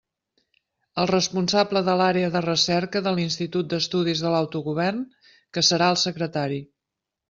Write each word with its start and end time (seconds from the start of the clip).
El 1.03 1.09
responsable 1.11 1.83
de 1.91 1.95
l'Àrea 2.01 2.33
de 2.37 2.43
Recerca 2.47 3.03
de 3.11 3.15
l'Institut 3.19 3.71
d'Estudis 3.77 4.27
de 4.27 4.35
l'Autogovern, 4.37 5.09
que 5.57 5.69
serà 5.73 5.97
el 5.97 6.05
secretari. 6.11 6.65